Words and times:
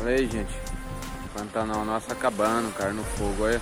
Olha 0.00 0.16
aí, 0.16 0.28
gente. 0.28 0.52
Pantanal 1.34 1.84
nosso 1.84 2.12
acabando, 2.12 2.72
cara, 2.74 2.92
no 2.92 3.04
fogo, 3.04 3.44
olha. 3.44 3.60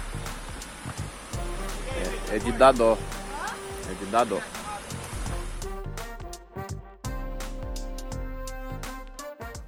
É, 2.31 2.37
é 2.37 2.39
de 2.39 2.53
dar 2.53 2.73
dó. 2.73 2.97
É 3.91 4.05
de 4.05 4.11
dar 4.11 4.25
dó. 4.25 4.41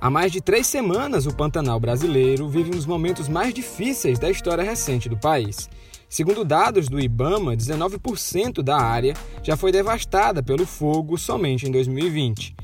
Há 0.01 0.09
mais 0.09 0.33
de 0.33 0.41
três 0.41 0.67
semanas, 0.67 1.27
o 1.27 1.35
Pantanal 1.35 1.79
brasileiro 1.79 2.49
vive 2.49 2.71
um 2.71 2.77
dos 2.77 2.87
momentos 2.87 3.29
mais 3.29 3.53
difíceis 3.53 4.19
da 4.19 4.31
história 4.31 4.65
recente 4.65 5.11
do 5.11 5.17
país. 5.17 5.69
Segundo 6.09 6.45
dados 6.45 6.89
do 6.89 6.99
Ibama, 6.99 7.55
19% 7.55 8.63
da 8.63 8.79
área 8.79 9.15
já 9.43 9.57
foi 9.57 9.71
devastada 9.71 10.43
pelo 10.43 10.65
fogo 10.65 11.19
somente 11.19 11.69
em 11.69 11.71
2020. 11.71 12.57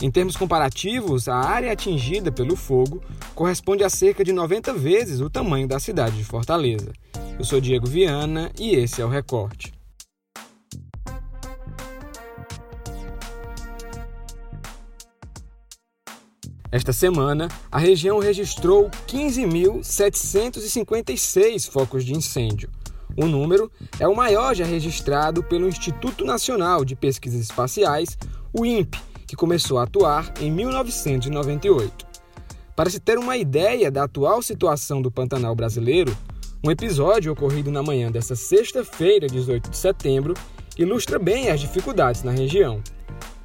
Em 0.00 0.10
termos 0.10 0.36
comparativos, 0.36 1.28
a 1.28 1.36
área 1.36 1.72
atingida 1.72 2.32
pelo 2.32 2.56
fogo 2.56 3.00
corresponde 3.34 3.84
a 3.84 3.90
cerca 3.90 4.24
de 4.24 4.32
90 4.32 4.72
vezes 4.74 5.20
o 5.20 5.30
tamanho 5.30 5.68
da 5.68 5.78
cidade 5.78 6.16
de 6.16 6.24
Fortaleza. 6.24 6.92
Eu 7.38 7.44
sou 7.44 7.60
Diego 7.60 7.86
Viana 7.86 8.50
e 8.58 8.74
esse 8.74 9.00
é 9.00 9.04
o 9.04 9.08
Recorte. 9.08 9.72
Esta 16.72 16.90
semana, 16.90 17.46
a 17.70 17.78
região 17.78 18.18
registrou 18.18 18.90
15.756 19.06 21.70
focos 21.70 22.02
de 22.02 22.14
incêndio. 22.14 22.70
O 23.14 23.26
número 23.26 23.70
é 24.00 24.08
o 24.08 24.16
maior 24.16 24.54
já 24.54 24.64
registrado 24.64 25.42
pelo 25.42 25.68
Instituto 25.68 26.24
Nacional 26.24 26.82
de 26.82 26.96
Pesquisas 26.96 27.42
Espaciais, 27.42 28.16
o 28.54 28.64
INPE, 28.64 28.98
que 29.32 29.36
começou 29.36 29.78
a 29.78 29.84
atuar 29.84 30.30
em 30.42 30.50
1998. 30.50 32.06
Para 32.76 32.90
se 32.90 33.00
ter 33.00 33.18
uma 33.18 33.34
ideia 33.34 33.90
da 33.90 34.04
atual 34.04 34.42
situação 34.42 35.00
do 35.00 35.10
Pantanal 35.10 35.54
brasileiro, 35.54 36.14
um 36.62 36.70
episódio 36.70 37.32
ocorrido 37.32 37.72
na 37.72 37.82
manhã 37.82 38.12
desta 38.12 38.36
sexta-feira, 38.36 39.26
18 39.26 39.70
de 39.70 39.76
setembro, 39.78 40.34
ilustra 40.76 41.18
bem 41.18 41.48
as 41.48 41.60
dificuldades 41.60 42.22
na 42.22 42.30
região. 42.30 42.82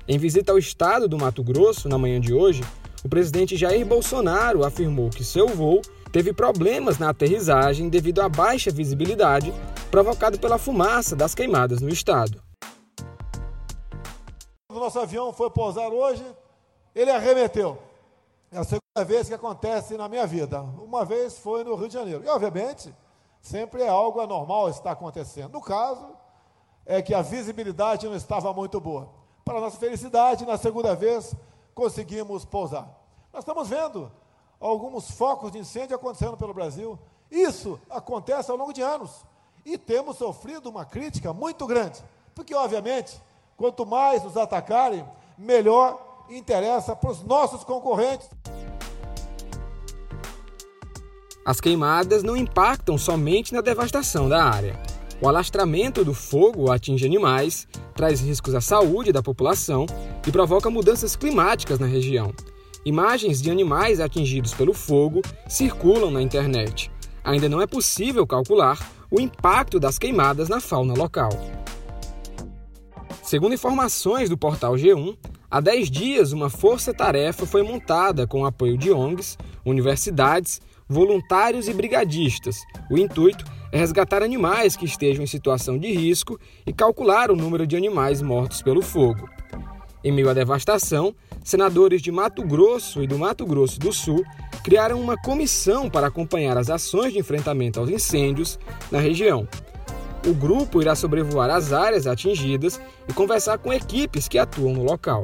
Em 0.06 0.17
visita 0.17 0.52
ao 0.52 0.58
estado 0.58 1.08
do 1.08 1.17
Mato 1.17 1.42
Grosso 1.42 1.88
na 1.88 1.98
manhã 1.98 2.20
de 2.20 2.33
hoje, 2.33 2.61
o 3.02 3.08
presidente 3.08 3.56
Jair 3.56 3.86
Bolsonaro 3.86 4.66
afirmou 4.66 5.09
que 5.09 5.23
seu 5.23 5.48
voo 5.48 5.81
teve 6.11 6.33
problemas 6.33 7.00
na 7.00 7.11
aterrissagem 7.11 7.88
devido 7.88 8.20
à 8.20 8.28
baixa 8.28 8.72
visibilidade 8.72 9.54
provocada 9.89 10.38
pela 10.38 10.58
fumaça 10.58 11.16
das 11.16 11.33
queimadas 11.33 11.80
no 11.80 11.88
estado. 11.88 12.45
O 14.78 14.80
nosso 14.80 15.00
avião 15.00 15.33
foi 15.33 15.50
pousar 15.50 15.92
hoje, 15.92 16.23
ele 16.94 17.09
arremeteu. 17.09 17.80
É 18.52 18.59
a 18.59 18.64
segunda 18.64 19.03
vez 19.03 19.28
que 19.28 19.33
acontece 19.33 19.97
na 19.97 20.08
minha 20.08 20.28
vida. 20.28 20.61
Uma 20.61 21.03
vez 21.03 21.36
foi 21.39 21.64
no 21.64 21.73
Rio 21.73 21.88
de 21.88 21.95
Janeiro. 21.95 22.23
E, 22.23 22.28
obviamente, 22.28 22.94
sempre 23.42 23.81
é 23.81 23.89
algo 23.89 24.22
anormal 24.22 24.70
estar 24.70 24.92
acontecendo. 24.92 25.52
No 25.52 25.61
caso, 25.61 26.08
é 26.86 27.02
que 27.02 27.11
a 27.11 27.23
visibilidade 27.23 28.08
não 28.08 28.16
estava 28.16 28.53
muito 28.53 28.80
boa. 28.80 29.09
Para 29.44 29.59
nossa 29.59 29.78
felicidade, 29.78 30.45
na 30.45 30.59
segunda 30.59 30.95
vez, 30.95 31.33
conseguimos 31.73 32.45
pousar. 32.45 32.88
Nós 33.33 33.42
estamos 33.42 33.67
vendo 33.67 34.11
alguns 34.59 35.09
focos 35.09 35.52
de 35.52 35.58
incêndio 35.58 35.95
acontecendo 35.95 36.38
pelo 36.38 36.53
Brasil. 36.53 37.00
Isso 37.31 37.80
acontece 37.89 38.52
ao 38.52 38.58
longo 38.58 38.73
de 38.73 38.83
anos. 38.83 39.25
E 39.66 39.75
temos 39.75 40.17
sofrido 40.17 40.70
uma 40.70 40.86
crítica 40.86 41.33
muito 41.33 41.66
grande. 41.66 42.03
Porque, 42.36 42.53
obviamente, 42.53 43.20
quanto 43.58 43.88
mais 43.88 44.23
nos 44.23 44.38
atacarem, 44.38 45.03
melhor 45.36 46.25
interessa 46.30 46.95
para 46.95 47.09
os 47.09 47.23
nossos 47.23 47.64
concorrentes. 47.64 48.30
As 51.43 51.59
queimadas 51.59 52.21
não 52.21 52.37
impactam 52.37 52.98
somente 52.98 53.54
na 53.54 53.61
devastação 53.61 54.30
da 54.30 54.43
área. 54.43 54.80
O 55.20 55.27
alastramento 55.27 56.05
do 56.05 56.14
fogo 56.14 56.71
atinge 56.71 57.05
animais, 57.05 57.67
traz 57.95 58.21
riscos 58.21 58.54
à 58.54 58.61
saúde 58.61 59.11
da 59.11 59.23
população 59.23 59.87
e 60.27 60.32
provoca 60.32 60.70
mudanças 60.70 61.15
climáticas 61.15 61.80
na 61.80 61.87
região. 61.87 62.32
Imagens 62.86 63.42
de 63.42 63.49
animais 63.49 63.99
atingidos 63.99 64.53
pelo 64.53 64.73
fogo 64.73 65.21
circulam 65.48 66.11
na 66.11 66.21
internet. 66.21 66.92
Ainda 67.23 67.49
não 67.49 67.59
é 67.59 67.65
possível 67.65 68.27
calcular 68.27 68.77
o 69.09 69.20
impacto 69.20 69.80
das 69.80 69.98
queimadas 69.98 70.48
na 70.48 70.59
fauna 70.59 70.93
local. 70.93 71.30
Segundo 73.27 73.54
informações 73.54 74.30
do 74.30 74.38
portal 74.38 74.76
G1, 74.76 75.17
há 75.52 75.60
10 75.60 75.92
dias 75.92 76.32
uma 76.32 76.49
força-tarefa 76.49 77.45
foi 77.45 77.61
montada 77.61 78.26
com 78.26 78.43
o 78.43 78.45
apoio 78.45 78.77
de 78.77 78.89
ONGs, 78.89 79.38
universidades, 79.65 80.61
voluntários 80.88 81.67
e 81.67 81.73
brigadistas. 81.73 82.55
O 82.89 82.98
intuito 82.98 83.43
é 83.70 83.77
resgatar 83.77 84.23
animais 84.23 84.77
que 84.77 84.86
estejam 84.86 85.26
em 85.26 85.27
situação 85.27 85.77
de 85.77 85.92
risco 85.92 86.39
e 86.65 86.71
calcular 86.71 87.30
o 87.30 87.36
número 87.36 87.67
de 87.67 87.76
animais 87.76 88.21
mortos 88.21 88.61
pelo 88.61 88.82
fogo. 88.82 89.30
Em 90.02 90.11
meio 90.14 90.30
à 90.30 90.33
devastação, 90.33 91.14
senadores 91.44 92.02
de 92.02 92.14
Mato 92.14 92.44
Grosso 92.44 93.04
e 93.04 93.08
do 93.08 93.20
Mato 93.20 93.45
Grosso 93.45 93.77
do 93.77 93.92
Sul 93.92 94.23
criaram 94.64 95.02
uma 95.02 95.17
comissão 95.17 95.89
para 95.89 96.08
acompanhar 96.08 96.58
as 96.58 96.70
ações 96.70 97.11
de 97.11 97.20
enfrentamento 97.20 97.77
aos 97.77 97.89
incêndios 97.89 98.58
na 98.89 98.99
região. 98.99 99.45
O 100.27 100.33
grupo 100.33 100.82
irá 100.82 100.93
sobrevoar 100.93 101.49
as 101.49 101.71
áreas 101.71 102.05
atingidas 102.05 102.82
e 103.08 103.14
conversar 103.14 103.58
com 103.60 103.71
equipes 103.71 104.27
que 104.27 104.38
atuam 104.38 104.73
no 104.73 104.83
local. 104.83 105.21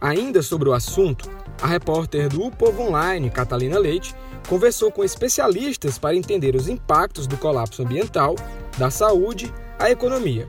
Ainda 0.00 0.42
sobre 0.42 0.68
o 0.68 0.72
assunto, 0.72 1.30
a 1.62 1.68
repórter 1.68 2.28
do 2.28 2.42
o 2.42 2.50
Povo 2.50 2.82
Online, 2.82 3.30
Catalina 3.30 3.78
Leite, 3.78 4.12
conversou 4.48 4.90
com 4.90 5.04
especialistas 5.04 5.98
para 5.98 6.16
entender 6.16 6.56
os 6.56 6.66
impactos 6.66 7.28
do 7.28 7.36
colapso 7.36 7.82
ambiental, 7.82 8.34
da 8.76 8.90
saúde 8.90 9.54
à 9.78 9.88
economia. 9.88 10.48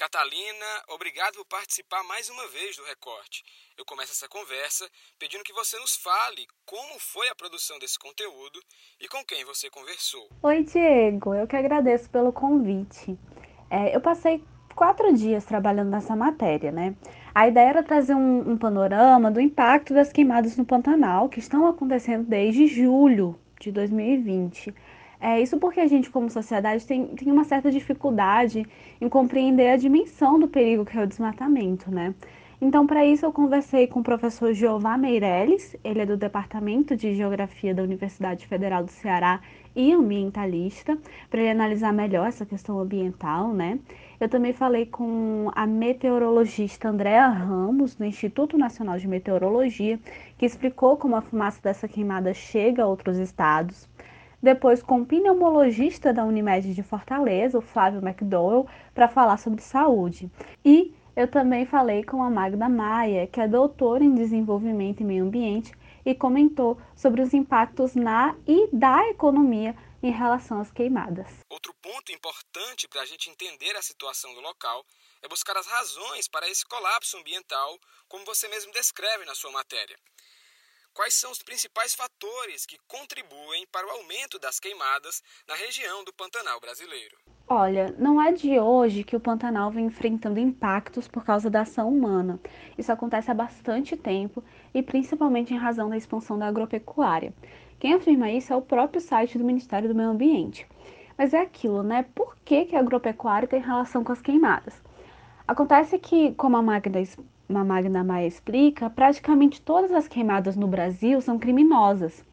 Catalina, 0.00 0.64
obrigado 0.88 1.34
por 1.34 1.44
participar 1.44 2.02
mais 2.04 2.30
uma 2.30 2.48
vez 2.48 2.74
do 2.74 2.82
Recorte. 2.84 3.44
Eu 3.76 3.84
começo 3.84 4.12
essa 4.12 4.26
conversa 4.26 4.88
pedindo 5.18 5.44
que 5.44 5.52
você 5.52 5.78
nos 5.78 5.94
fale 5.94 6.46
como 6.64 6.98
foi 6.98 7.28
a 7.28 7.34
produção 7.34 7.78
desse 7.78 7.98
conteúdo 7.98 8.58
e 8.98 9.06
com 9.06 9.22
quem 9.22 9.44
você 9.44 9.68
conversou. 9.68 10.26
Oi, 10.42 10.62
Diego, 10.62 11.34
eu 11.34 11.46
que 11.46 11.54
agradeço 11.54 12.08
pelo 12.08 12.32
convite. 12.32 13.18
É, 13.68 13.94
eu 13.94 14.00
passei 14.00 14.42
quatro 14.74 15.12
dias 15.12 15.44
trabalhando 15.44 15.90
nessa 15.90 16.16
matéria, 16.16 16.72
né? 16.72 16.96
A 17.34 17.46
ideia 17.46 17.68
era 17.68 17.82
trazer 17.82 18.14
um, 18.14 18.52
um, 18.52 18.56
panorama 18.56 19.30
do 19.30 19.38
impacto 19.38 19.92
das 19.92 20.10
queimadas 20.10 20.56
no 20.56 20.64
Pantanal, 20.64 21.28
que 21.28 21.40
estão 21.40 21.66
acontecendo 21.66 22.26
desde 22.26 22.66
julho 22.66 23.38
de 23.60 23.70
2020. 23.70 24.74
É, 25.20 25.40
isso 25.40 25.58
porque 25.58 25.80
a 25.80 25.86
gente, 25.86 26.10
como 26.10 26.30
sociedade, 26.30 26.86
tem, 26.86 27.06
tem 27.08 27.30
uma 27.30 27.44
certa 27.44 27.70
dificuldade 27.70 28.66
em 29.00 29.08
compreender 29.08 29.70
a 29.70 29.76
dimensão 29.76 30.38
do 30.38 30.48
perigo 30.48 30.84
que 30.84 30.96
é 30.98 31.02
o 31.02 31.06
desmatamento, 31.06 31.90
né? 31.90 32.14
Então, 32.62 32.86
para 32.86 33.06
isso, 33.06 33.24
eu 33.24 33.32
conversei 33.32 33.86
com 33.86 34.00
o 34.00 34.02
professor 34.02 34.52
Jeová 34.52 34.96
Meirelles, 34.98 35.76
ele 35.82 36.00
é 36.00 36.06
do 36.06 36.16
Departamento 36.16 36.94
de 36.94 37.14
Geografia 37.14 37.74
da 37.74 37.82
Universidade 37.82 38.46
Federal 38.46 38.84
do 38.84 38.90
Ceará 38.90 39.40
e 39.74 39.92
ambientalista, 39.92 40.98
para 41.30 41.40
ele 41.40 41.50
analisar 41.50 41.92
melhor 41.92 42.26
essa 42.28 42.44
questão 42.44 42.78
ambiental, 42.78 43.52
né? 43.54 43.78
Eu 44.18 44.28
também 44.28 44.52
falei 44.52 44.84
com 44.84 45.50
a 45.54 45.66
meteorologista 45.66 46.88
Andréa 46.88 47.28
Ramos, 47.28 47.94
do 47.94 48.04
Instituto 48.04 48.58
Nacional 48.58 48.98
de 48.98 49.08
Meteorologia, 49.08 49.98
que 50.36 50.44
explicou 50.44 50.98
como 50.98 51.16
a 51.16 51.22
fumaça 51.22 51.60
dessa 51.62 51.88
queimada 51.88 52.34
chega 52.34 52.82
a 52.82 52.86
outros 52.86 53.16
estados. 53.16 53.88
Depois, 54.42 54.82
com 54.82 55.02
o 55.02 55.06
pneumologista 55.06 56.12
da 56.12 56.24
Unimed 56.24 56.74
de 56.74 56.82
Fortaleza, 56.82 57.58
o 57.58 57.62
Flávio 57.62 58.00
McDowell, 58.00 58.66
para 58.94 59.08
falar 59.08 59.36
sobre 59.36 59.60
saúde. 59.60 60.30
E 60.64 60.94
eu 61.14 61.28
também 61.28 61.66
falei 61.66 62.02
com 62.02 62.22
a 62.22 62.30
Magda 62.30 62.68
Maia, 62.68 63.26
que 63.26 63.40
é 63.40 63.46
doutora 63.46 64.02
em 64.02 64.14
desenvolvimento 64.14 65.00
e 65.00 65.04
meio 65.04 65.24
ambiente, 65.24 65.72
e 66.04 66.14
comentou 66.14 66.80
sobre 66.96 67.20
os 67.20 67.34
impactos 67.34 67.94
na 67.94 68.34
e 68.46 68.68
da 68.72 69.06
economia 69.08 69.76
em 70.02 70.10
relação 70.10 70.60
às 70.60 70.72
queimadas. 70.72 71.28
Outro 71.50 71.74
ponto 71.82 72.10
importante 72.10 72.88
para 72.88 73.02
a 73.02 73.06
gente 73.06 73.28
entender 73.28 73.76
a 73.76 73.82
situação 73.82 74.32
do 74.34 74.40
local 74.40 74.84
é 75.22 75.28
buscar 75.28 75.56
as 75.58 75.66
razões 75.66 76.26
para 76.28 76.48
esse 76.48 76.64
colapso 76.64 77.18
ambiental, 77.18 77.78
como 78.08 78.24
você 78.24 78.48
mesmo 78.48 78.72
descreve 78.72 79.26
na 79.26 79.34
sua 79.34 79.52
matéria. 79.52 79.98
Quais 80.92 81.14
são 81.14 81.30
os 81.30 81.40
principais 81.40 81.94
fatores 81.94 82.66
que 82.66 82.76
contribuem 82.88 83.64
para 83.70 83.86
o 83.86 83.90
aumento 83.90 84.40
das 84.40 84.58
queimadas 84.58 85.22
na 85.46 85.54
região 85.54 86.02
do 86.04 86.12
Pantanal 86.12 86.60
brasileiro? 86.60 87.16
Olha, 87.48 87.94
não 87.96 88.20
é 88.20 88.32
de 88.32 88.58
hoje 88.58 89.04
que 89.04 89.14
o 89.14 89.20
Pantanal 89.20 89.70
vem 89.70 89.86
enfrentando 89.86 90.40
impactos 90.40 91.06
por 91.06 91.24
causa 91.24 91.48
da 91.48 91.60
ação 91.60 91.88
humana. 91.88 92.40
Isso 92.76 92.90
acontece 92.90 93.30
há 93.30 93.34
bastante 93.34 93.96
tempo 93.96 94.42
e 94.74 94.82
principalmente 94.82 95.54
em 95.54 95.58
razão 95.58 95.88
da 95.88 95.96
expansão 95.96 96.36
da 96.36 96.48
agropecuária. 96.48 97.32
Quem 97.78 97.94
afirma 97.94 98.30
isso 98.30 98.52
é 98.52 98.56
o 98.56 98.62
próprio 98.62 99.00
site 99.00 99.38
do 99.38 99.44
Ministério 99.44 99.88
do 99.88 99.94
Meio 99.94 100.10
Ambiente. 100.10 100.66
Mas 101.16 101.32
é 101.32 101.40
aquilo, 101.40 101.84
né? 101.84 102.04
Por 102.14 102.36
que, 102.44 102.64
que 102.64 102.74
a 102.74 102.80
agropecuária 102.80 103.46
tem 103.46 103.60
relação 103.60 104.02
com 104.02 104.12
as 104.12 104.20
queimadas? 104.20 104.82
Acontece 105.46 105.98
que, 105.98 106.32
como 106.34 106.56
a 106.56 106.62
Magda, 106.62 107.00
Magna 107.50 108.04
Maia 108.04 108.26
explica, 108.26 108.88
praticamente 108.88 109.60
todas 109.60 109.90
as 109.90 110.06
queimadas 110.06 110.54
no 110.54 110.68
Brasil 110.68 111.20
são 111.20 111.38
criminosas. 111.38 112.24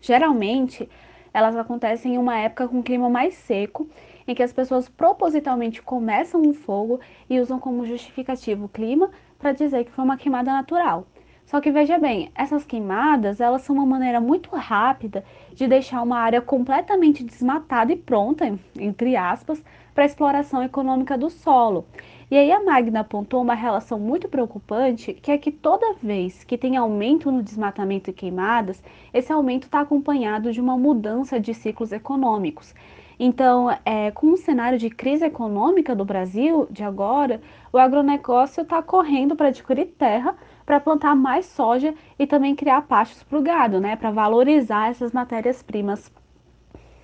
Geralmente, 0.00 0.88
elas 1.32 1.56
acontecem 1.56 2.14
em 2.14 2.18
uma 2.18 2.36
época 2.36 2.68
com 2.68 2.82
clima 2.82 3.08
mais 3.08 3.34
seco, 3.34 3.88
em 4.26 4.34
que 4.34 4.42
as 4.42 4.52
pessoas 4.52 4.88
propositalmente 4.88 5.80
começam 5.80 6.42
um 6.42 6.52
fogo 6.52 7.00
e 7.28 7.40
usam 7.40 7.58
como 7.58 7.86
justificativo 7.86 8.66
o 8.66 8.68
clima 8.68 9.10
para 9.38 9.52
dizer 9.52 9.84
que 9.84 9.90
foi 9.90 10.04
uma 10.04 10.18
queimada 10.18 10.52
natural. 10.52 11.06
Só 11.46 11.62
que 11.62 11.70
veja 11.70 11.98
bem, 11.98 12.30
essas 12.34 12.66
queimadas, 12.66 13.40
elas 13.40 13.62
são 13.62 13.74
uma 13.74 13.86
maneira 13.86 14.20
muito 14.20 14.54
rápida 14.54 15.24
de 15.54 15.66
deixar 15.66 16.02
uma 16.02 16.18
área 16.18 16.42
completamente 16.42 17.24
desmatada 17.24 17.90
e 17.90 17.96
pronta, 17.96 18.44
entre 18.78 19.16
aspas, 19.16 19.64
para 19.98 20.04
a 20.04 20.06
exploração 20.06 20.62
econômica 20.62 21.18
do 21.18 21.28
solo. 21.28 21.84
E 22.30 22.36
aí 22.36 22.52
a 22.52 22.62
Magna 22.62 23.00
apontou 23.00 23.42
uma 23.42 23.54
relação 23.54 23.98
muito 23.98 24.28
preocupante, 24.28 25.12
que 25.12 25.32
é 25.32 25.36
que 25.36 25.50
toda 25.50 25.96
vez 26.00 26.44
que 26.44 26.56
tem 26.56 26.76
aumento 26.76 27.32
no 27.32 27.42
desmatamento 27.42 28.08
e 28.08 28.12
queimadas, 28.12 28.80
esse 29.12 29.32
aumento 29.32 29.64
está 29.64 29.80
acompanhado 29.80 30.52
de 30.52 30.60
uma 30.60 30.78
mudança 30.78 31.40
de 31.40 31.52
ciclos 31.52 31.90
econômicos. 31.90 32.76
Então, 33.18 33.76
é, 33.84 34.12
com 34.12 34.28
o 34.28 34.36
cenário 34.36 34.78
de 34.78 34.88
crise 34.88 35.24
econômica 35.24 35.96
do 35.96 36.04
Brasil 36.04 36.68
de 36.70 36.84
agora, 36.84 37.40
o 37.72 37.76
agronegócio 37.76 38.62
está 38.62 38.80
correndo 38.80 39.34
para 39.34 39.48
adquirir 39.48 39.86
terra 39.98 40.36
para 40.64 40.78
plantar 40.78 41.16
mais 41.16 41.44
soja 41.44 41.92
e 42.16 42.24
também 42.24 42.54
criar 42.54 42.82
pastos 42.82 43.24
para 43.24 43.36
o 43.36 43.42
gado, 43.42 43.80
né, 43.80 43.96
para 43.96 44.12
valorizar 44.12 44.90
essas 44.90 45.10
matérias-primas 45.10 46.08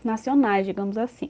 nacionais, 0.05 0.64
digamos 0.64 0.97
assim. 0.97 1.29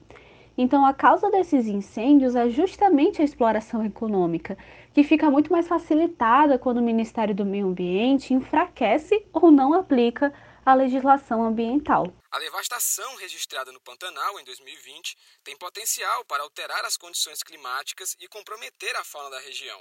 Então, 0.56 0.86
a 0.86 0.94
causa 0.94 1.30
desses 1.30 1.66
incêndios 1.66 2.36
é 2.36 2.48
justamente 2.48 3.20
a 3.20 3.24
exploração 3.24 3.84
econômica, 3.84 4.56
que 4.92 5.02
fica 5.02 5.28
muito 5.30 5.50
mais 5.50 5.66
facilitada 5.66 6.58
quando 6.58 6.78
o 6.78 6.82
Ministério 6.82 7.34
do 7.34 7.44
Meio 7.44 7.66
Ambiente 7.66 8.32
enfraquece 8.32 9.26
ou 9.32 9.50
não 9.50 9.74
aplica 9.74 10.32
a 10.64 10.72
legislação 10.72 11.42
ambiental. 11.42 12.06
A 12.30 12.38
devastação 12.38 13.16
registrada 13.16 13.70
no 13.72 13.80
Pantanal 13.80 14.40
em 14.40 14.44
2020 14.44 15.16
tem 15.42 15.56
potencial 15.56 16.24
para 16.24 16.42
alterar 16.42 16.84
as 16.84 16.96
condições 16.96 17.42
climáticas 17.42 18.16
e 18.20 18.28
comprometer 18.28 18.96
a 18.96 19.04
fauna 19.04 19.30
da 19.30 19.40
região. 19.40 19.80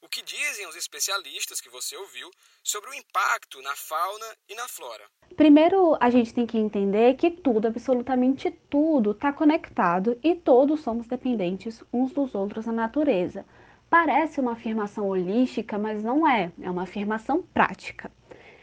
O 0.00 0.08
que 0.08 0.22
dizem 0.22 0.64
os 0.68 0.76
especialistas 0.76 1.60
que 1.60 1.68
você 1.68 1.96
ouviu 1.96 2.30
sobre 2.62 2.88
o 2.88 2.94
impacto 2.94 3.60
na 3.60 3.74
fauna 3.74 4.26
e 4.48 4.54
na 4.54 4.68
flora? 4.68 5.02
Primeiro, 5.36 5.96
a 6.00 6.08
gente 6.08 6.32
tem 6.32 6.46
que 6.46 6.56
entender 6.56 7.14
que 7.14 7.30
tudo, 7.30 7.66
absolutamente 7.66 8.48
tudo, 8.70 9.10
está 9.10 9.32
conectado 9.32 10.16
e 10.22 10.36
todos 10.36 10.80
somos 10.80 11.08
dependentes 11.08 11.82
uns 11.92 12.12
dos 12.12 12.32
outros 12.36 12.66
na 12.66 12.72
natureza. 12.72 13.44
Parece 13.90 14.40
uma 14.40 14.52
afirmação 14.52 15.08
holística, 15.08 15.76
mas 15.76 16.04
não 16.04 16.26
é, 16.26 16.52
é 16.62 16.70
uma 16.70 16.84
afirmação 16.84 17.42
prática. 17.42 18.08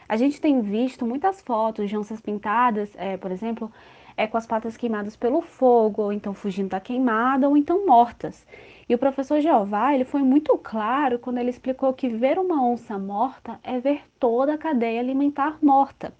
A 0.08 0.16
gente 0.16 0.40
tem 0.40 0.62
visto 0.62 1.06
muitas 1.06 1.42
fotos 1.42 1.90
de 1.90 1.98
onças 1.98 2.22
pintadas, 2.22 2.90
é, 2.96 3.18
por 3.18 3.32
exemplo, 3.32 3.70
é, 4.16 4.26
com 4.26 4.38
as 4.38 4.48
patas 4.48 4.78
queimadas 4.78 5.18
pelo 5.18 5.42
fogo, 5.42 6.04
ou 6.04 6.14
então 6.14 6.34
fugindo 6.34 6.70
da 6.70 6.80
queimada, 6.80 7.50
ou 7.50 7.58
então 7.58 7.86
mortas. 7.86 8.46
E 8.88 8.94
o 8.94 9.00
professor 9.00 9.42
Jeová, 9.42 9.96
ele 9.96 10.06
foi 10.06 10.22
muito 10.22 10.56
claro 10.60 11.18
quando 11.18 11.40
ele 11.40 11.50
explicou 11.50 11.92
que 11.92 12.08
ver 12.08 12.38
uma 12.38 12.64
onça 12.64 13.00
morta 13.00 13.60
é 13.64 13.80
ver 13.80 14.04
toda 14.20 14.54
a 14.54 14.58
cadeia 14.60 15.00
alimentar 15.00 15.58
morta. 15.60 16.14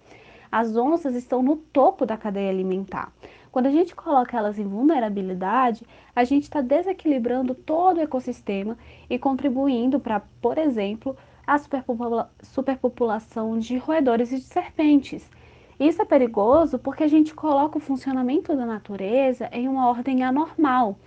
As 0.50 0.76
onças 0.76 1.14
estão 1.14 1.44
no 1.44 1.56
topo 1.56 2.04
da 2.04 2.16
cadeia 2.16 2.50
alimentar. 2.50 3.12
Quando 3.52 3.66
a 3.66 3.70
gente 3.70 3.94
coloca 3.94 4.36
elas 4.36 4.58
em 4.58 4.66
vulnerabilidade, 4.66 5.86
a 6.14 6.24
gente 6.24 6.42
está 6.42 6.60
desequilibrando 6.60 7.54
todo 7.54 7.98
o 7.98 8.02
ecossistema 8.02 8.76
e 9.08 9.16
contribuindo 9.16 10.00
para, 10.00 10.20
por 10.42 10.58
exemplo, 10.58 11.16
a 11.46 11.58
superpopula 11.58 12.30
superpopulação 12.42 13.58
de 13.60 13.78
roedores 13.78 14.32
e 14.32 14.36
de 14.36 14.42
serpentes. 14.42 15.30
Isso 15.78 16.02
é 16.02 16.04
perigoso 16.04 16.80
porque 16.80 17.04
a 17.04 17.08
gente 17.08 17.32
coloca 17.32 17.78
o 17.78 17.80
funcionamento 17.80 18.56
da 18.56 18.66
natureza 18.66 19.48
em 19.52 19.68
uma 19.68 19.88
ordem 19.88 20.24
anormal. 20.24 20.98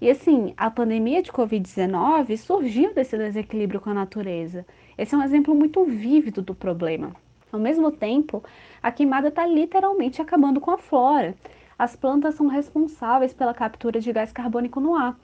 E 0.00 0.08
assim, 0.08 0.54
a 0.56 0.70
pandemia 0.70 1.20
de 1.20 1.32
Covid-19 1.32 2.36
surgiu 2.36 2.94
desse 2.94 3.18
desequilíbrio 3.18 3.80
com 3.80 3.90
a 3.90 3.94
natureza. 3.94 4.64
Esse 4.96 5.12
é 5.12 5.18
um 5.18 5.22
exemplo 5.22 5.52
muito 5.56 5.84
vívido 5.84 6.40
do 6.40 6.54
problema. 6.54 7.16
Ao 7.50 7.58
mesmo 7.58 7.90
tempo, 7.90 8.44
a 8.80 8.92
queimada 8.92 9.26
está 9.26 9.44
literalmente 9.44 10.22
acabando 10.22 10.60
com 10.60 10.70
a 10.70 10.78
flora. 10.78 11.34
As 11.76 11.96
plantas 11.96 12.36
são 12.36 12.46
responsáveis 12.46 13.32
pela 13.32 13.52
captura 13.52 14.00
de 14.00 14.12
gás 14.12 14.30
carbônico 14.30 14.78
no 14.80 14.94
ar. 14.94 15.18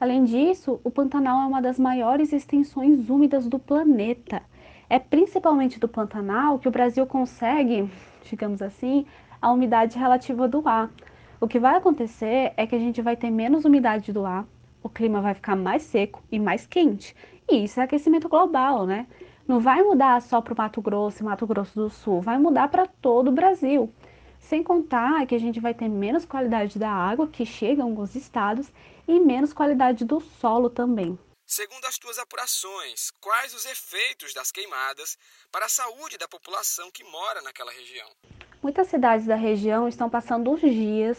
Além 0.00 0.24
disso, 0.24 0.80
o 0.82 0.90
Pantanal 0.90 1.42
é 1.42 1.46
uma 1.46 1.60
das 1.60 1.78
maiores 1.78 2.32
extensões 2.32 3.10
úmidas 3.10 3.46
do 3.46 3.58
planeta. 3.58 4.40
É 4.88 4.98
principalmente 4.98 5.78
do 5.78 5.88
Pantanal 5.88 6.58
que 6.58 6.68
o 6.68 6.70
Brasil 6.70 7.06
consegue, 7.06 7.90
digamos 8.24 8.62
assim, 8.62 9.04
a 9.40 9.52
umidade 9.52 9.98
relativa 9.98 10.48
do 10.48 10.66
ar. 10.66 10.90
O 11.44 11.46
que 11.46 11.58
vai 11.58 11.76
acontecer 11.76 12.54
é 12.56 12.66
que 12.66 12.74
a 12.74 12.78
gente 12.78 13.02
vai 13.02 13.18
ter 13.18 13.30
menos 13.30 13.66
umidade 13.66 14.14
do 14.14 14.24
ar, 14.24 14.46
o 14.82 14.88
clima 14.88 15.20
vai 15.20 15.34
ficar 15.34 15.54
mais 15.54 15.82
seco 15.82 16.22
e 16.32 16.40
mais 16.40 16.66
quente. 16.66 17.14
E 17.46 17.64
isso 17.64 17.78
é 17.78 17.82
aquecimento 17.82 18.30
global, 18.30 18.86
né? 18.86 19.06
Não 19.46 19.60
vai 19.60 19.82
mudar 19.82 20.22
só 20.22 20.40
para 20.40 20.54
o 20.54 20.56
Mato 20.56 20.80
Grosso 20.80 21.22
e 21.22 21.26
Mato 21.26 21.46
Grosso 21.46 21.78
do 21.78 21.90
Sul, 21.90 22.22
vai 22.22 22.38
mudar 22.38 22.68
para 22.68 22.86
todo 22.86 23.28
o 23.28 23.32
Brasil. 23.32 23.92
Sem 24.38 24.62
contar 24.62 25.26
que 25.26 25.34
a 25.34 25.38
gente 25.38 25.60
vai 25.60 25.74
ter 25.74 25.86
menos 25.86 26.24
qualidade 26.24 26.78
da 26.78 26.88
água 26.88 27.28
que 27.28 27.44
chega 27.44 27.82
a 27.82 27.84
alguns 27.84 28.14
estados 28.14 28.72
e 29.06 29.20
menos 29.20 29.52
qualidade 29.52 30.02
do 30.02 30.20
solo 30.20 30.70
também. 30.70 31.18
Segundo 31.56 31.84
as 31.84 31.96
tuas 31.98 32.18
apurações, 32.18 33.12
quais 33.20 33.54
os 33.54 33.64
efeitos 33.64 34.34
das 34.34 34.50
queimadas 34.50 35.16
para 35.52 35.66
a 35.66 35.68
saúde 35.68 36.18
da 36.18 36.26
população 36.26 36.90
que 36.90 37.04
mora 37.04 37.40
naquela 37.42 37.70
região? 37.70 38.08
Muitas 38.60 38.88
cidades 38.88 39.24
da 39.24 39.36
região 39.36 39.86
estão 39.86 40.10
passando 40.10 40.50
os 40.50 40.60
dias 40.60 41.16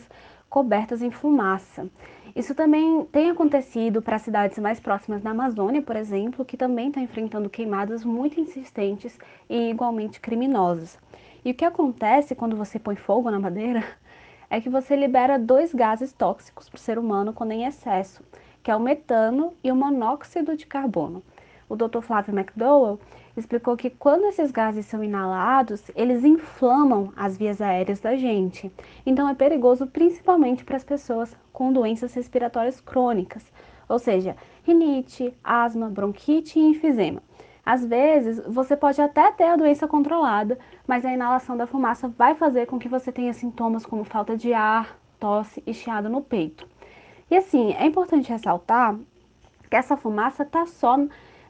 cobertas 0.49 1.01
em 1.01 1.09
fumaça. 1.09 1.89
Isso 2.35 2.53
também 2.53 3.05
tem 3.13 3.29
acontecido 3.29 4.01
para 4.01 4.19
cidades 4.19 4.59
mais 4.59 4.77
próximas 4.77 5.21
da 5.21 5.29
Amazônia, 5.29 5.81
por 5.81 5.95
exemplo, 5.95 6.43
que 6.43 6.57
também 6.57 6.89
estão 6.89 7.01
enfrentando 7.01 7.49
queimadas 7.49 8.03
muito 8.03 8.37
insistentes 8.37 9.17
e 9.49 9.69
igualmente 9.69 10.19
criminosas. 10.19 10.99
E 11.45 11.51
o 11.51 11.55
que 11.55 11.63
acontece 11.63 12.35
quando 12.35 12.57
você 12.57 12.77
põe 12.77 12.97
fogo 12.97 13.31
na 13.31 13.39
madeira 13.39 13.81
é 14.51 14.59
que 14.59 14.67
você 14.67 14.97
libera 14.97 15.39
dois 15.39 15.73
gases 15.73 16.11
tóxicos 16.11 16.67
para 16.67 16.75
o 16.75 16.81
ser 16.81 16.99
humano 16.99 17.31
quando 17.31 17.53
em 17.53 17.65
excesso, 17.65 18.21
que 18.65 18.71
é 18.71 18.75
o 18.75 18.79
metano 18.79 19.53
e 19.63 19.71
o 19.71 19.75
monóxido 19.75 20.57
de 20.57 20.65
carbono. 20.65 21.21
O 21.69 21.75
Dr. 21.75 22.01
Flávio 22.01 22.33
McDowell 22.33 22.99
explicou 23.37 23.77
que 23.77 23.91
quando 23.91 24.25
esses 24.25 24.49
gases 24.49 24.87
são 24.87 25.03
inalados, 25.03 25.83
eles 25.93 26.23
inflamam 26.23 27.13
as 27.15 27.37
vias 27.37 27.61
aéreas 27.61 27.99
da 27.99 28.15
gente. 28.15 28.71
Então 29.05 29.29
é 29.29 29.35
perigoso 29.35 29.85
principalmente 29.85 30.65
para 30.65 30.77
as 30.77 30.83
pessoas 30.83 31.37
com 31.53 31.71
doenças 31.71 32.11
respiratórias 32.15 32.81
crônicas, 32.81 33.45
ou 33.87 33.99
seja, 33.99 34.35
rinite, 34.63 35.31
asma, 35.43 35.87
bronquite 35.87 36.57
e 36.57 36.63
enfisema. 36.63 37.21
Às 37.63 37.85
vezes, 37.85 38.41
você 38.47 38.75
pode 38.75 38.99
até 38.99 39.31
ter 39.31 39.43
a 39.43 39.55
doença 39.55 39.87
controlada, 39.87 40.57
mas 40.87 41.05
a 41.05 41.13
inalação 41.13 41.55
da 41.55 41.67
fumaça 41.67 42.07
vai 42.07 42.33
fazer 42.33 42.65
com 42.65 42.79
que 42.79 42.89
você 42.89 43.11
tenha 43.11 43.31
sintomas 43.31 43.85
como 43.85 44.03
falta 44.03 44.35
de 44.35 44.55
ar, 44.55 44.97
tosse 45.19 45.61
e 45.67 45.73
chiado 45.73 46.09
no 46.09 46.23
peito. 46.23 46.67
E 47.29 47.37
assim, 47.37 47.73
é 47.73 47.85
importante 47.85 48.29
ressaltar 48.29 48.97
que 49.69 49.75
essa 49.75 49.97
fumaça 49.97 50.43
está 50.43 50.65
só 50.65 50.97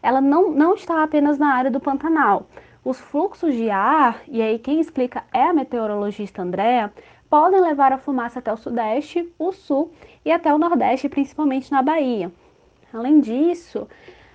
ela 0.05 0.21
não, 0.21 0.51
não 0.51 0.75
está 0.75 1.01
apenas 1.01 1.39
na 1.39 1.51
área 1.51 1.71
do 1.71 1.79
Pantanal. 1.79 2.45
Os 2.83 2.99
fluxos 2.99 3.55
de 3.55 3.71
ar, 3.71 4.21
e 4.27 4.39
aí 4.39 4.59
quem 4.59 4.79
explica 4.79 5.23
é 5.33 5.41
a 5.41 5.53
meteorologista 5.53 6.43
Andréa, 6.43 6.93
podem 7.27 7.59
levar 7.59 7.91
a 7.91 7.97
fumaça 7.97 8.37
até 8.37 8.53
o 8.53 8.57
Sudeste, 8.57 9.27
o 9.39 9.51
Sul 9.51 9.91
e 10.23 10.31
até 10.31 10.53
o 10.53 10.59
Nordeste, 10.59 11.09
principalmente 11.09 11.71
na 11.71 11.81
Bahia. 11.81 12.31
Além 12.93 13.19
disso, 13.19 13.87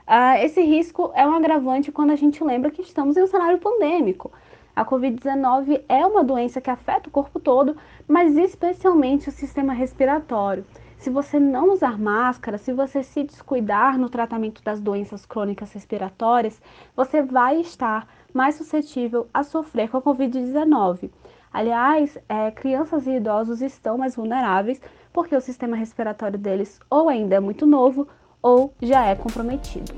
uh, 0.08 0.42
esse 0.42 0.60
risco 0.60 1.12
é 1.14 1.24
um 1.24 1.34
agravante 1.34 1.92
quando 1.92 2.10
a 2.10 2.16
gente 2.16 2.42
lembra 2.42 2.72
que 2.72 2.82
estamos 2.82 3.16
em 3.16 3.22
um 3.22 3.28
cenário 3.28 3.58
pandêmico. 3.58 4.32
A 4.74 4.84
Covid-19 4.84 5.82
é 5.88 6.04
uma 6.04 6.24
doença 6.24 6.60
que 6.60 6.68
afeta 6.68 7.08
o 7.08 7.12
corpo 7.12 7.38
todo, 7.38 7.76
mas 8.08 8.36
especialmente 8.36 9.28
o 9.28 9.32
sistema 9.32 9.72
respiratório. 9.72 10.64
Se 11.00 11.08
você 11.08 11.40
não 11.40 11.72
usar 11.72 11.98
máscara, 11.98 12.58
se 12.58 12.74
você 12.74 13.02
se 13.02 13.24
descuidar 13.24 13.98
no 13.98 14.10
tratamento 14.10 14.62
das 14.62 14.82
doenças 14.82 15.24
crônicas 15.24 15.72
respiratórias, 15.72 16.60
você 16.94 17.22
vai 17.22 17.58
estar 17.58 18.06
mais 18.34 18.56
suscetível 18.56 19.26
a 19.32 19.42
sofrer 19.42 19.88
com 19.88 19.96
a 19.96 20.02
Covid-19. 20.02 21.10
Aliás, 21.50 22.18
é, 22.28 22.50
crianças 22.50 23.06
e 23.06 23.12
idosos 23.12 23.62
estão 23.62 23.96
mais 23.96 24.14
vulneráveis 24.14 24.78
porque 25.10 25.34
o 25.34 25.40
sistema 25.40 25.74
respiratório 25.74 26.38
deles 26.38 26.78
ou 26.90 27.08
ainda 27.08 27.34
é 27.34 27.40
muito 27.40 27.66
novo 27.66 28.06
ou 28.42 28.74
já 28.82 29.06
é 29.06 29.14
comprometido. 29.14 29.94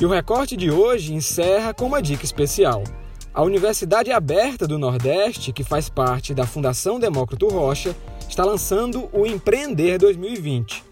E 0.00 0.06
o 0.06 0.08
recorte 0.08 0.56
de 0.56 0.70
hoje 0.70 1.12
encerra 1.12 1.74
com 1.74 1.86
uma 1.86 2.00
dica 2.00 2.24
especial. 2.24 2.84
A 3.34 3.42
Universidade 3.42 4.12
Aberta 4.12 4.64
do 4.64 4.78
Nordeste, 4.78 5.52
que 5.52 5.64
faz 5.64 5.88
parte 5.88 6.32
da 6.32 6.46
Fundação 6.46 7.00
Demócrito 7.00 7.48
Rocha, 7.48 7.92
está 8.28 8.44
lançando 8.44 9.10
o 9.12 9.26
Empreender 9.26 9.98
2020. 9.98 10.84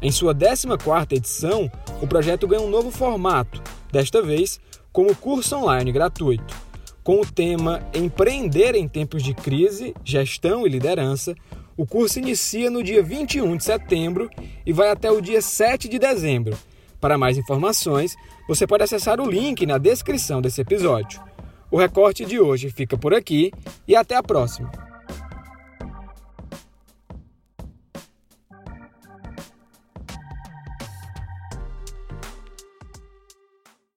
Em 0.00 0.10
sua 0.10 0.34
14ª 0.34 1.12
edição, 1.12 1.70
o 2.00 2.06
projeto 2.06 2.48
ganha 2.48 2.62
um 2.62 2.70
novo 2.70 2.90
formato, 2.90 3.62
desta 3.92 4.22
vez 4.22 4.58
como 4.90 5.14
curso 5.14 5.54
online 5.56 5.92
gratuito. 5.92 6.56
Com 7.04 7.20
o 7.20 7.26
tema 7.26 7.86
Empreender 7.92 8.74
em 8.76 8.88
Tempos 8.88 9.22
de 9.22 9.34
Crise, 9.34 9.94
Gestão 10.02 10.66
e 10.66 10.70
Liderança, 10.70 11.34
o 11.76 11.84
curso 11.84 12.18
inicia 12.18 12.70
no 12.70 12.82
dia 12.82 13.02
21 13.02 13.58
de 13.58 13.64
setembro 13.64 14.30
e 14.64 14.72
vai 14.72 14.88
até 14.88 15.10
o 15.10 15.20
dia 15.20 15.42
7 15.42 15.86
de 15.86 15.98
dezembro. 15.98 16.56
Para 16.98 17.18
mais 17.18 17.36
informações, 17.36 18.16
você 18.48 18.66
pode 18.66 18.84
acessar 18.84 19.20
o 19.20 19.30
link 19.30 19.66
na 19.66 19.76
descrição 19.76 20.40
desse 20.40 20.62
episódio. 20.62 21.20
O 21.70 21.78
recorte 21.78 22.24
de 22.24 22.40
hoje 22.40 22.70
fica 22.70 22.98
por 22.98 23.14
aqui 23.14 23.52
e 23.86 23.94
até 23.94 24.16
a 24.16 24.22
próxima. 24.22 24.89